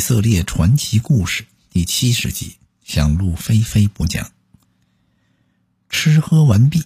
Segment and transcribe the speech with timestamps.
[0.00, 4.32] 以色列传奇故事第七十集，想入非非不讲。
[5.90, 6.84] 吃喝完毕，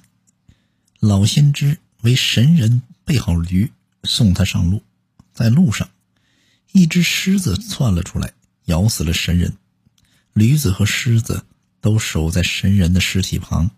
[0.99, 3.71] 老先知为神人备好驴，
[4.03, 4.83] 送他上路。
[5.33, 5.91] 在路上，
[6.73, 8.33] 一只狮子窜了出来，
[8.65, 9.57] 咬死了神人。
[10.33, 11.47] 驴子和狮子
[11.81, 13.71] 都守在神人的尸体旁。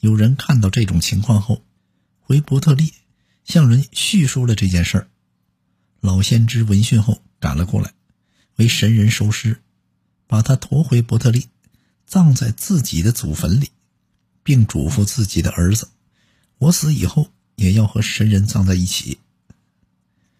[0.00, 1.62] 有人看到这种情况后，
[2.18, 2.92] 回伯特利
[3.44, 5.06] 向人叙述了这件事。
[6.00, 7.94] 老先知闻讯后赶了过来。
[8.56, 9.60] 为神人收尸，
[10.26, 11.48] 把他驮回伯特利，
[12.06, 13.70] 葬在自己的祖坟里，
[14.42, 15.88] 并嘱咐自己的儿子
[16.58, 19.18] ：“我死以后也要和神人葬在一起。”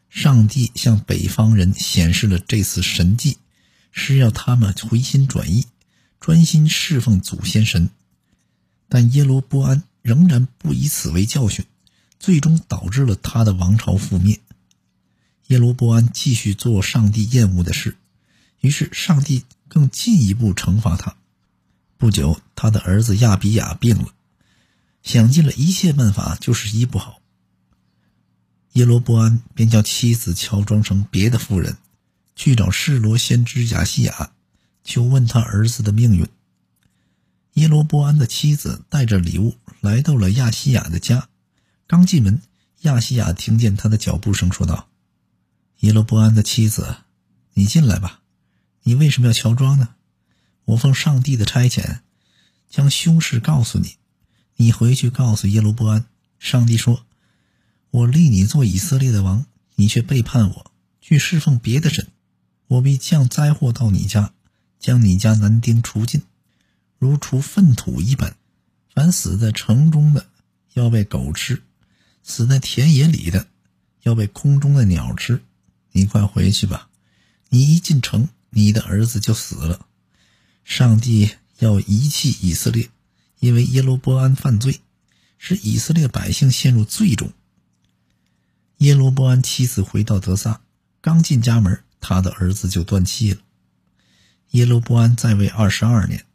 [0.08, 3.38] 上帝向北方人显示了这次神迹，
[3.90, 5.66] 是要他们回心转意，
[6.20, 7.88] 专心侍奉祖先神。
[8.88, 11.64] 但耶罗波安仍然不以此为教训，
[12.18, 14.38] 最终导致了他的王朝覆灭。
[15.46, 17.96] 耶罗波安继续做上帝厌恶的事。
[18.62, 21.16] 于是，上帝更进一步惩罚他。
[21.98, 24.14] 不久，他的儿子亚比亚病了，
[25.02, 27.20] 想尽了一切办法，就是医不好。
[28.74, 31.76] 耶罗波安便叫妻子乔装成别的妇人，
[32.36, 34.32] 去找示罗先知亚西亚，
[34.84, 36.26] 求问他儿子的命运。
[37.54, 41.28] 耶罗波安的妻子带着礼物来到了亚西亚的家，
[41.88, 42.40] 刚进门，
[42.82, 44.88] 亚西亚听见他的脚步声，说道
[45.80, 46.98] ：“耶罗波安的妻子，
[47.54, 48.20] 你进来吧。”
[48.84, 49.94] 你为什么要乔装呢？
[50.64, 52.00] 我奉上帝的差遣，
[52.70, 53.96] 将凶事告诉你。
[54.56, 56.06] 你回去告诉耶罗波安，
[56.38, 57.04] 上帝说
[57.90, 62.08] ：“我立你做以色列的王，你却背叛我，去侍奉别的神。
[62.68, 64.32] 我必降灾祸到你家，
[64.78, 66.22] 将你家男丁除尽，
[66.98, 68.36] 如除粪土一般。
[68.94, 70.26] 凡死在城中的，
[70.74, 71.56] 要被狗吃；
[72.22, 73.48] 死在田野里的，
[74.02, 75.42] 要被空中的鸟吃。
[75.92, 76.88] 你快回去吧！
[77.48, 79.86] 你一进城。”你的儿子就死了，
[80.62, 82.90] 上帝要遗弃以色列，
[83.40, 84.80] 因为耶罗波安犯罪，
[85.38, 87.32] 使以色列百姓陷入罪中。
[88.78, 90.60] 耶罗波安妻子回到德萨，
[91.00, 93.40] 刚进家门，他的儿子就断气了。
[94.50, 96.26] 耶罗波安在位二十二年，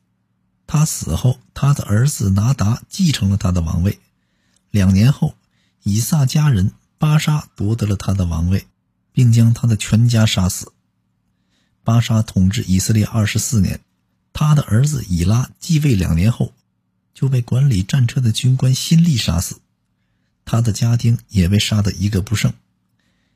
[0.66, 4.00] 他死后，他的儿子拿达继承了他的王位。
[4.72, 5.36] 两年后，
[5.84, 8.66] 以撒家人巴沙夺得了他的王位，
[9.12, 10.72] 并将他的全家杀死。
[11.88, 13.80] 巴沙统治以色列二十四年，
[14.34, 16.54] 他的儿子以拉继位两年后，
[17.14, 19.62] 就被管理战车的军官辛利杀死，
[20.44, 22.54] 他的家丁也被杀得一个不剩。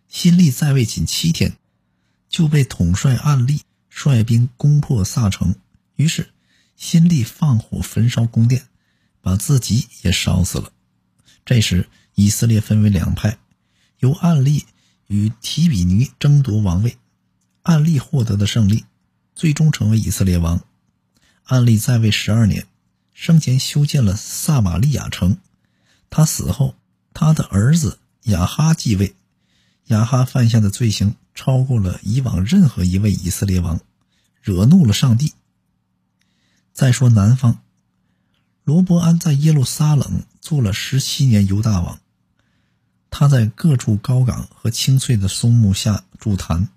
[0.09, 1.55] 辛利在位仅七天，
[2.27, 5.55] 就被统帅暗利率兵攻破萨城，
[5.95, 6.29] 于是
[6.75, 8.67] 辛利放火焚烧宫殿，
[9.21, 10.73] 把自己也烧死了。
[11.45, 13.37] 这时以色列分为两派，
[13.99, 14.65] 由暗利
[15.07, 16.97] 与提比尼争夺王位。
[17.63, 18.85] 暗利获得的胜利，
[19.35, 20.61] 最终成为以色列王。
[21.43, 22.65] 暗利在位十二年，
[23.13, 25.37] 生前修建了撒玛利亚城。
[26.09, 26.75] 他死后，
[27.13, 29.15] 他的儿子雅哈继位。
[29.85, 33.79] 雅哈犯下的罪行超过了以往任何一位以色列王，
[34.41, 35.33] 惹怒了上帝。
[36.73, 37.61] 再说南方，
[38.63, 41.99] 罗伯安在耶路撒冷做了十七年犹大王。
[43.09, 46.69] 他在各处高岗和青翠的松木下筑坛。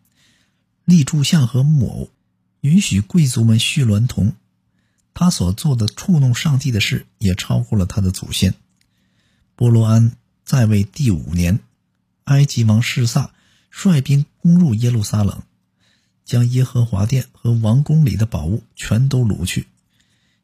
[0.85, 2.11] 立柱像和木偶，
[2.61, 4.35] 允许贵族们续娈童。
[5.15, 8.55] 他所做的触弄上帝的事，也超过了他的祖先。
[9.55, 11.61] 波罗安在位第五年，
[12.25, 13.33] 埃及王示萨
[13.71, 15.43] 率兵攻入耶路撒冷，
[16.25, 19.69] 将耶和华殿和王宫里的宝物全都掳去，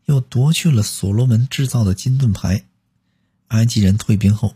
[0.05, 2.65] 又夺去了所罗门制造的金盾牌。
[3.49, 4.55] 埃及人退兵后，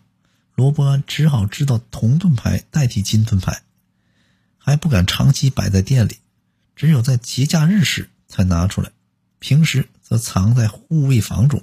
[0.54, 3.62] 罗伯安只好制造铜盾牌代替金盾牌。
[4.66, 6.16] 还不敢长期摆在店里，
[6.74, 8.92] 只有在节假日时才拿出来，
[9.38, 11.62] 平时则藏在护卫房中。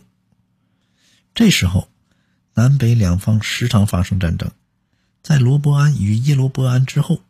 [1.34, 1.90] 这时候，
[2.54, 4.52] 南北两方时常发生战争。
[5.24, 7.24] 在罗伯安与耶罗伯安之后，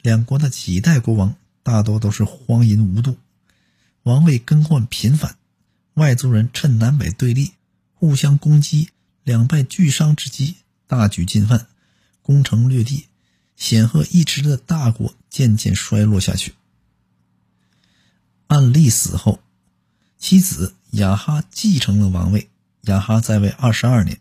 [0.00, 3.16] 两国的几代国王大多都是荒淫无度，
[4.02, 5.36] 王位更换频繁，
[5.94, 7.52] 外族人趁南北对立、
[7.94, 8.88] 互相攻击、
[9.22, 10.56] 两败俱伤之机，
[10.88, 11.68] 大举进犯，
[12.22, 13.06] 攻城略地。
[13.56, 16.54] 显赫一时的大国渐渐衰落下去。
[18.46, 19.40] 暗利死后，
[20.18, 22.48] 妻子雅哈继承了王位。
[22.82, 24.18] 雅哈在位二十二年。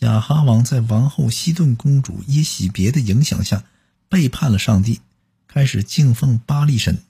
[0.00, 3.64] 雅哈王在王后西顿公主耶喜别的影响下，
[4.08, 5.00] 背叛了上帝，
[5.46, 7.02] 开始敬奉巴利神，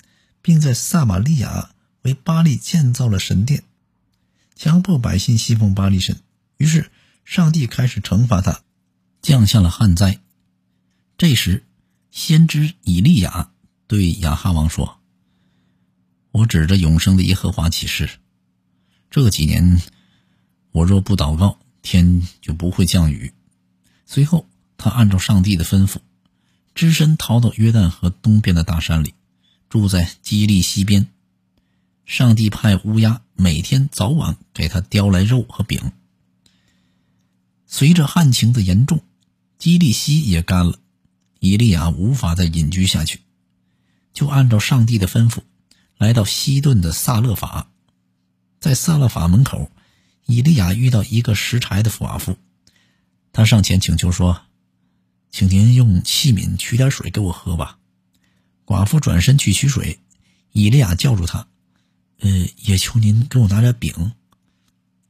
[0.43, 1.71] 并在撒玛利亚
[2.03, 3.65] 为巴利建造了神殿，
[4.55, 6.21] 强迫百姓信奉巴利神。
[6.59, 6.91] 于是，
[7.25, 8.61] 上帝开始惩罚他，
[9.23, 10.21] 降下了旱灾。
[11.19, 11.65] 这时，
[12.11, 13.51] 先知以利亚
[13.87, 15.01] 对亚哈王说
[16.31, 18.11] ：“我指着永生的耶和华起誓，
[19.11, 19.81] 这几年
[20.73, 23.33] 我若不祷告，天就不会降雨。”
[24.05, 24.47] 随后，
[24.77, 25.97] 他按照上帝的吩咐，
[26.75, 29.15] 只身逃到约旦河东边的大山里，
[29.71, 31.09] 住在基利西边。
[32.05, 35.93] 上帝派乌鸦每天早晚给他叼来肉和饼。
[37.67, 39.03] 随着旱情的严重，
[39.59, 40.79] 基利西也干了，
[41.39, 43.21] 以利亚无法再隐居下去，
[44.13, 45.41] 就按照上帝的吩咐，
[45.99, 47.71] 来到西顿的萨勒法。
[48.59, 49.71] 在萨勒法门口，
[50.25, 52.37] 以利亚遇到一个拾柴的寡妇。
[53.33, 54.43] 他上前请求说
[55.31, 57.79] ：“请您用器皿取点水给我喝吧。”
[58.65, 60.01] 寡妇转身去取水，
[60.53, 61.47] 以利亚叫住他
[62.21, 64.13] ：“呃，也求您给我拿点饼。”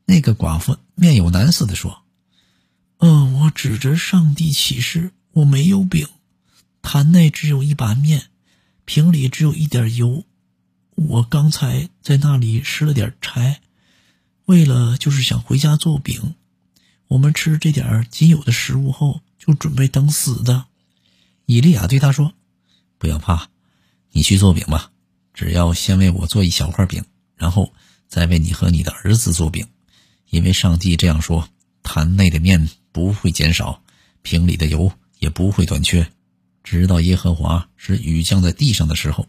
[0.05, 2.03] 那个寡妇面有难色地说
[2.99, 6.07] ：“嗯，我指着上帝起誓，我没有饼，
[6.89, 8.29] 坛内只有一把面，
[8.85, 10.23] 瓶里只有一点油。
[10.95, 13.61] 我刚才在那里拾了点柴，
[14.45, 16.37] 为了就是想回家做饼。”
[17.09, 20.67] 我们吃这点仅有的食物后，就准备等死的。
[21.47, 22.35] 以利亚对他说
[22.99, 23.49] ：“不要怕，
[24.13, 24.93] 你去做饼吧。
[25.35, 27.05] 只要先为我做一小块饼，
[27.35, 27.73] 然后
[28.07, 29.67] 再为你和你的儿子做饼，
[30.31, 31.49] 因为上帝这样说：
[31.83, 33.83] 坛内的面不会减少，
[34.23, 36.13] 瓶里的油也不会短缺，
[36.67, 39.29] 直到耶和华使雨降在地上的时候。”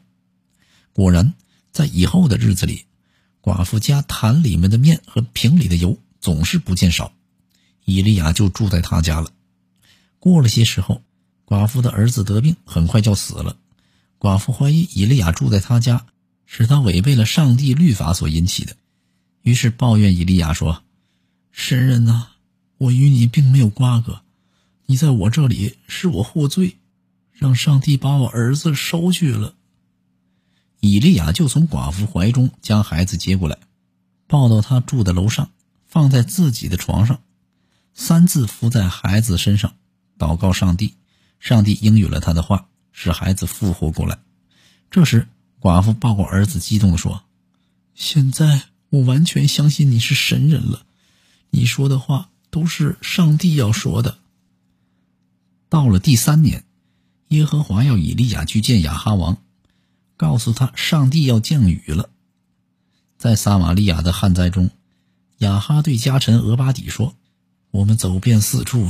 [0.92, 1.36] 果然，
[1.72, 2.86] 在以后的日子里，
[3.44, 7.13] 寡妇家坛里面的面和瓶里的油总是不见少。
[7.86, 9.31] 以利亚就住在他家了。
[10.19, 11.04] 过了些时候，
[11.45, 13.56] 寡妇的儿子得病，很快就死了。
[14.19, 16.07] 寡妇怀疑以利亚住在他家，
[16.48, 18.75] 是他违背了上帝律法所引起的，
[19.44, 20.83] 于是抱怨以利亚说
[21.54, 22.30] ：“神人呐，
[22.80, 24.22] 我与你并没有瓜葛，
[24.88, 26.78] 你在我这里使我获罪，
[27.38, 29.54] 让上帝把我儿子收去了。”
[30.81, 33.57] 以利亚就从寡妇怀中将孩子接过来，
[34.28, 35.50] 抱到他住的楼上，
[35.86, 37.22] 放在自己的床上。
[37.94, 39.74] 三字伏在孩子身上，
[40.19, 40.94] 祷告上帝，
[41.39, 44.19] 上帝应允了他的话，使孩子复活过来。
[44.92, 45.28] 这时，
[45.60, 47.24] 寡妇抱过儿子，激动地说
[47.95, 50.86] ：“现在我完全相信你是神人了，
[51.50, 54.19] 你说的话都是上帝要说的。”
[55.69, 56.63] 到了第三年，
[57.29, 59.38] 耶和华要以利亚去见亚哈王，
[60.15, 62.09] 告诉他上帝要降雨了。
[63.18, 64.69] 在撒玛利亚的旱灾中，
[65.39, 67.15] 亚哈对家臣俄巴底说。
[67.69, 68.89] 我们走遍四处，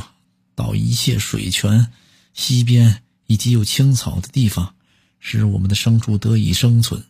[0.54, 1.92] 到一切水泉、
[2.34, 4.76] 溪边以及有青草的地方，
[5.20, 7.04] 使我们的牲畜得以生存。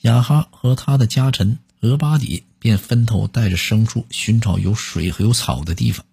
[0.00, 6.04] 雅哈和他的家臣俄巴底便分头带着牲畜寻找有水和有草的地方。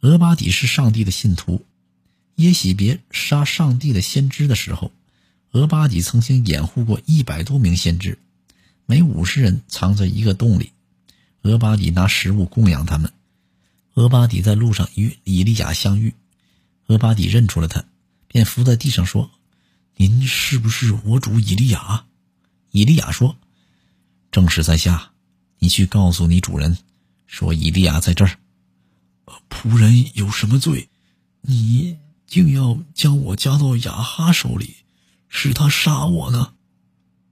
[0.00, 1.64] 俄巴底是上帝的信徒，
[2.40, 4.92] 耶喜别杀上帝的先知的时候，
[5.52, 8.18] 俄巴底曾经掩护过一百多名先知，
[8.86, 10.72] 每五十人藏在一个洞里，
[11.42, 13.12] 俄巴底拿食物供养他们。
[13.94, 16.14] 俄巴底在路上与以利亚相遇，
[16.86, 17.84] 俄巴底认出了他，
[18.26, 19.30] 便伏在地上说
[19.96, 22.06] ：“您是不是我主以利亚？”
[22.70, 23.36] 以利亚说
[24.32, 25.10] ：“正是在下，
[25.58, 26.78] 你去告诉你主人，
[27.26, 28.38] 说以利亚在这儿。
[29.50, 30.88] 仆人有什么罪？
[31.42, 31.98] 你
[32.30, 34.76] 竟要将我交到雅哈手里，
[35.28, 36.52] 使他杀我呢？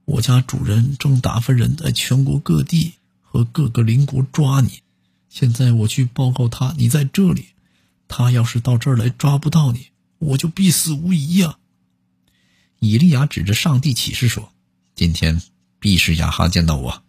[0.03, 4.81] 我家主人正打发人在全国各地和各个邻国抓你。”
[5.29, 7.49] 现在我去报告他，你在这里。
[8.09, 9.87] 他要是到这儿来抓不到你，
[10.17, 11.59] 我就必死无疑呀。
[12.79, 14.51] 以利亚指着上帝起誓说
[14.95, 15.41] ：“今天
[15.79, 17.03] 必是雅哈见到我。”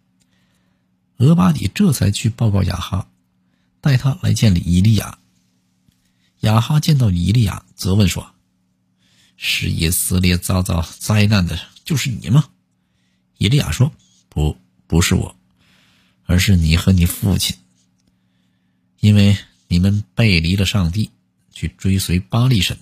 [1.16, 3.08] 俄巴底这才去报告雅哈，
[3.80, 5.18] 带他来见以利亚。
[6.40, 8.34] 亚哈见到以利亚，责问说
[9.36, 12.48] ：“是以色列遭到灾难的，就是你吗？”
[13.38, 13.92] 以利亚说
[14.28, 14.56] ：“不，
[14.86, 15.36] 不是我，
[16.24, 17.56] 而是你和你父亲。”
[19.00, 19.36] 因为
[19.68, 21.10] 你们背离了上帝，
[21.52, 22.78] 去追随巴利神，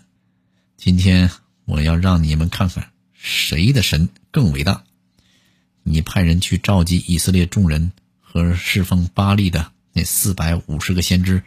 [0.76, 1.30] 今天
[1.64, 4.84] 我要让你们看看谁的神更伟大。
[5.84, 11.44] 你派人去召集以色列众人和侍奉巴利的那四百五十个先知，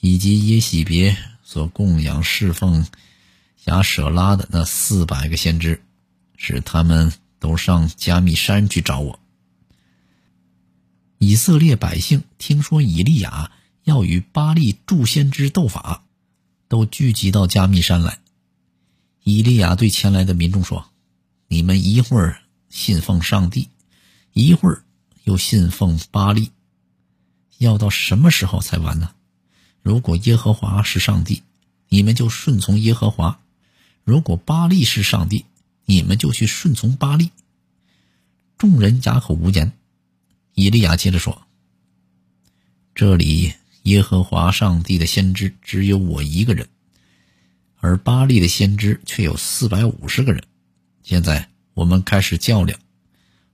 [0.00, 2.86] 以及耶喜别所供养侍奉
[3.64, 5.82] 亚舍拉的那四百个先知，
[6.36, 9.20] 使他们都上加密山去找我。
[11.18, 13.52] 以色列百姓听说以利亚。
[13.84, 16.04] 要与巴利祝先知斗法，
[16.68, 18.18] 都聚集到加密山来。
[19.24, 20.90] 以利亚对前来的民众说
[21.48, 23.70] ：“你们一会儿信奉上帝，
[24.34, 24.84] 一会儿
[25.24, 26.50] 又信奉巴利，
[27.56, 29.12] 要到什么时候才完呢？
[29.82, 31.42] 如果耶和华是上帝，
[31.88, 33.38] 你们就顺从耶和华；
[34.04, 35.44] 如果巴利是上帝，
[35.84, 37.30] 你们就去顺从巴利。”
[38.58, 39.72] 众人哑口无言。
[40.54, 41.42] 以利亚接着说
[42.94, 46.68] ：“这里耶和华上帝的先知只有我一个人，
[47.76, 50.44] 而巴利的先知却有四百五十个人。
[51.02, 52.78] 现在我们开始较量，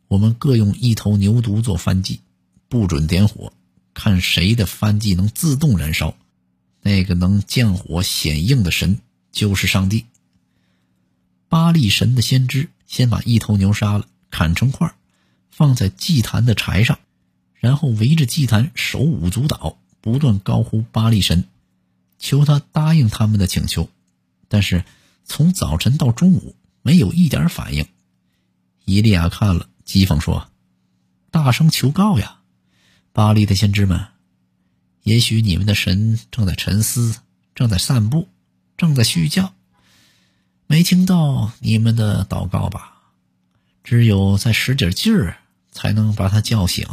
[0.08, 2.20] 我们各用一头牛犊做燔祭，
[2.68, 3.52] 不准点火，
[3.96, 6.14] 看谁的燔祭能自动燃烧。
[6.82, 9.00] 那个能降火显应的神
[9.32, 10.04] 就是上帝。
[11.48, 14.94] 巴利神的先知先把一头牛杀了，砍成块。”
[15.50, 16.98] 放在祭坛的柴上，
[17.54, 21.48] 然后围着祭坛手舞足蹈，不断高呼巴力神，
[22.18, 23.88] 求他答应他们的请求。
[24.48, 24.84] 但是
[25.24, 27.86] 从早晨到中午，没有一点反应。
[28.84, 30.50] 伊利亚看了，讥讽说
[31.32, 32.35] ：“大声求告呀，
[33.16, 34.08] 巴利的先知们！
[35.02, 37.16] 也许你们的神正在沉思，
[37.54, 38.28] 正在散步，
[38.76, 39.54] 正在睡觉，
[40.66, 42.98] 没听到你们的祷告吧？
[43.82, 45.38] 只有再使点劲儿。”
[45.72, 46.86] 才能把他叫醒。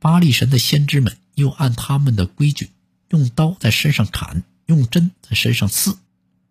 [0.00, 2.70] 巴黎神的先知们又按他们的规矩，
[3.08, 5.96] 用刀在身上砍，用针在身上刺。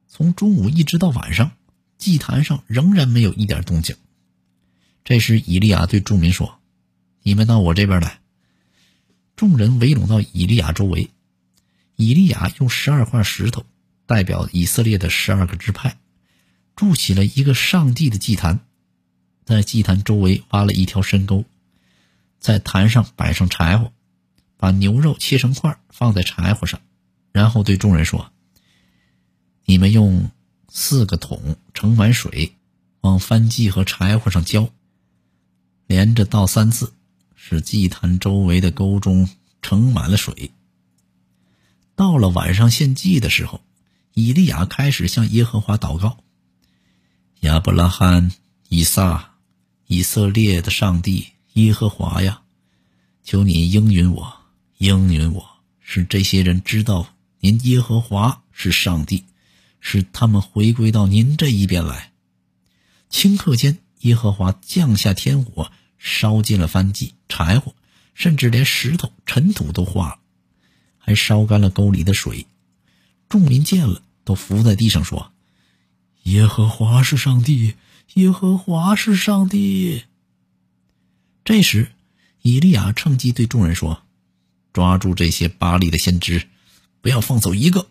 [0.07, 1.51] 从中午一直到晚上，
[1.97, 3.95] 祭坛上仍然没有一点动静。
[5.05, 6.58] 这时，以利亚对众民说
[7.23, 8.19] ：“你们到我这边来。”
[9.35, 11.09] 众人围拢到以利亚周围。
[11.95, 13.65] 以利亚用十二块石头，
[14.05, 15.97] 代表以色列的十二个支派，
[16.75, 18.61] 筑起了一个上帝的祭坛。
[19.43, 21.43] 在祭坛周围挖了一条深沟，
[22.39, 23.91] 在坛上摆上柴火，
[24.55, 26.79] 把牛肉切成块放在柴火上，
[27.33, 28.31] 然后对众人说
[29.65, 30.31] ：“你们用
[30.69, 32.53] 四个桶盛满水，
[33.01, 34.69] 往燔祭和柴火上浇，
[35.87, 36.93] 连着倒三次，
[37.41, 39.29] 使祭坛周围的沟中
[39.61, 40.51] 盛满了水。”
[41.95, 43.61] 到了晚上献祭的时候，
[44.13, 46.17] 以利亚开始向耶和华祷告
[47.41, 48.31] ：“亚伯拉罕、
[48.67, 49.27] 以撒。”
[49.91, 52.43] 以色列的上帝耶和华呀，
[53.23, 54.33] 求你应允我，
[54.77, 55.43] 应允我，
[55.79, 59.25] 使这些人知道您耶和华是上帝，
[59.79, 62.11] 使他们回归到您这一边来。
[63.09, 67.75] 顷刻间，耶和华降下天火，烧尽了燔祭、柴火，
[68.15, 70.19] 甚至连石头、尘土都化了，
[70.97, 72.47] 还烧干了沟里的水。
[73.27, 75.31] 众民见了，都伏在地上说
[76.23, 77.75] ：“耶和华是上帝。”
[78.15, 80.05] 耶和华是上帝。
[81.45, 81.91] 这时，
[82.41, 84.01] 以利亚趁机对众人说
[84.73, 86.47] ：“抓住这些巴利的先知，
[87.01, 87.87] 不要放走一个。”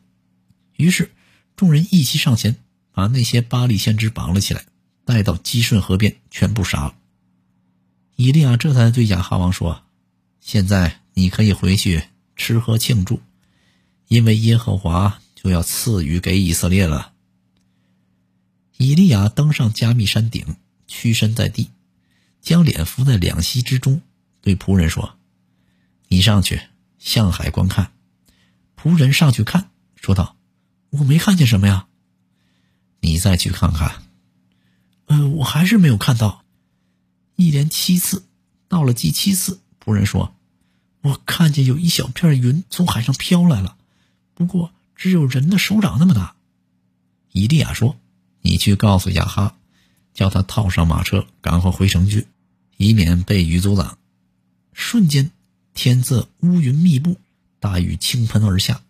[0.76, 1.12] 于是，
[1.54, 2.56] 众人一起上前，
[2.90, 4.66] 把那些巴利先知绑了起来，
[5.04, 6.97] 带到基顺河边，全部杀了。
[8.20, 9.84] 以利亚这才对亚哈王说
[10.42, 12.02] ：“现在你可以回去
[12.34, 13.22] 吃喝庆祝，
[14.08, 17.12] 因为耶和华就要赐予给以色列了。”
[18.76, 20.56] 以利亚登上加密山顶，
[20.88, 21.70] 屈身在地，
[22.40, 24.02] 将脸伏在两膝之中，
[24.40, 25.16] 对仆人说
[26.10, 26.60] ：“你上去
[26.98, 27.92] 向海观看。”
[28.76, 30.36] 仆人上去看，说道
[30.90, 31.86] ：“我没看见什么呀。”
[32.98, 34.02] 你再去看看。
[35.06, 36.44] 呃，我还是没有看到。
[37.38, 38.24] 一连七次，
[38.66, 40.34] 到了第七次，仆人说
[41.02, 43.76] ：“我看见有一小片云从海上飘来了，
[44.34, 46.34] 不过只有人的手掌那么大。”
[47.32, 47.96] 以利亚说。
[48.40, 49.56] 你去告诉亚哈，
[50.14, 52.28] 叫他套上马车，赶快回城去，
[52.76, 53.98] 以免被雨阻挡。
[54.72, 55.32] 瞬间，
[55.74, 57.16] 天色乌云密布，
[57.58, 58.80] 大雨倾盆而下。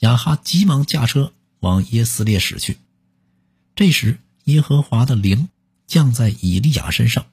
[0.00, 2.78] 亚哈急忙驾车往耶斯列驶去。
[3.76, 5.48] 这时，耶和华的灵
[5.86, 7.26] 降在以利亚身上，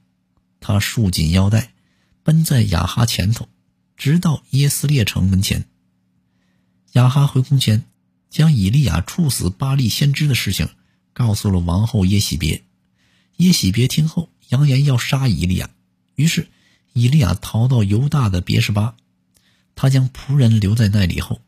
[0.62, 1.74] 他束紧腰带，
[2.22, 3.48] 奔在雅哈前头，
[3.98, 5.66] 直到耶斯列城门前。
[6.92, 7.84] 雅哈回宫前，
[8.30, 10.70] 将以利亚处死巴利先知的事情。
[11.14, 12.64] 告诉了王后耶喜别，
[13.36, 15.68] 耶喜别听后扬言要杀以利亚，
[16.14, 16.48] 于是
[16.94, 18.96] 以利亚逃到犹大的别是巴，
[19.74, 21.42] 他将仆人留在那里后，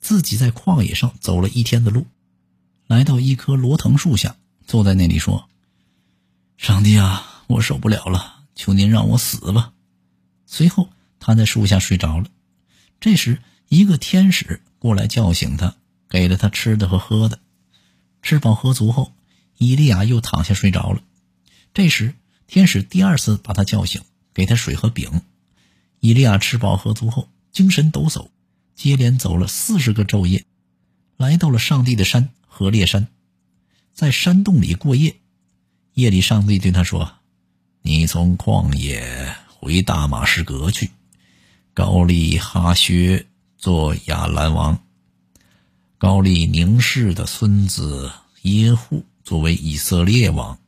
[0.00, 2.06] 自己在旷野上走了一天的路，
[2.86, 4.36] 来到一棵罗藤树下，
[4.66, 5.50] 坐在那里说
[6.56, 9.72] ：“上帝啊，我受不了了，求您让我死吧。”
[10.46, 12.26] 随后他在树下睡着了。
[13.00, 13.38] 这时
[13.68, 15.76] 一个天使过来叫醒他，
[16.08, 17.40] 给了他吃的和喝的。
[18.22, 19.14] 吃饱喝足后，
[19.56, 21.02] 伊利亚又躺下睡着了。
[21.72, 22.14] 这时，
[22.46, 24.02] 天使第二次把他叫醒，
[24.34, 25.22] 给他水和饼。
[26.00, 28.28] 伊利亚吃饱喝足后，精神抖擞，
[28.74, 30.44] 接连走了四十个昼夜，
[31.16, 33.06] 来到了上帝的山和烈山，
[33.94, 35.16] 在山洞里过夜。
[35.94, 37.18] 夜里，上帝对他说
[37.82, 40.90] ：“你从旷野回大马士革去，
[41.72, 44.78] 高丽哈薛做亚兰王。”
[45.98, 48.10] 高丽宁氏的孙子
[48.42, 50.58] 耶户作为以色列王，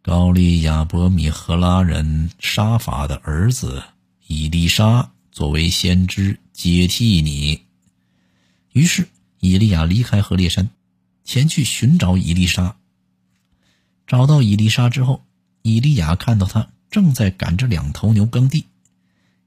[0.00, 3.82] 高利亚伯米赫拉人沙法的儿子
[4.26, 7.66] 伊丽莎作为先知接替你。
[8.72, 9.08] 于是，
[9.40, 10.70] 以利亚离开河烈山，
[11.24, 12.76] 前去寻找伊丽莎。
[14.06, 15.22] 找到伊丽莎之后，
[15.62, 18.66] 伊利亚看到他正在赶着两头牛耕地。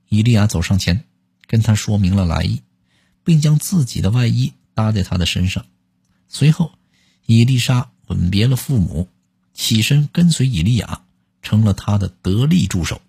[0.10, 1.03] 伊利亚走上前，
[1.48, 2.62] 跟他说明了来意，
[3.24, 5.65] 并将自己的外衣搭在他的身上。
[6.27, 6.72] 随后，
[7.25, 9.08] 伊丽莎吻别了父母，
[9.53, 11.01] 起身跟随伊利亚，
[11.41, 13.01] 成了他的得力助手。